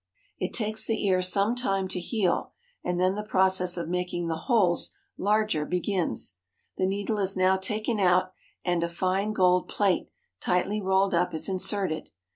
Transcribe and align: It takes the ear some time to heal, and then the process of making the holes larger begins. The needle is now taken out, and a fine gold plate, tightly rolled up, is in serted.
It 0.39 0.51
takes 0.53 0.87
the 0.87 1.05
ear 1.05 1.21
some 1.21 1.53
time 1.53 1.87
to 1.89 1.99
heal, 1.99 2.53
and 2.83 2.99
then 2.99 3.13
the 3.13 3.21
process 3.21 3.77
of 3.77 3.87
making 3.87 4.25
the 4.29 4.35
holes 4.49 4.95
larger 5.15 5.63
begins. 5.63 6.37
The 6.75 6.87
needle 6.87 7.19
is 7.19 7.37
now 7.37 7.55
taken 7.57 7.99
out, 7.99 8.33
and 8.65 8.83
a 8.83 8.89
fine 8.89 9.31
gold 9.31 9.69
plate, 9.69 10.07
tightly 10.39 10.81
rolled 10.81 11.13
up, 11.13 11.35
is 11.35 11.47
in 11.47 11.57
serted. 11.57 12.07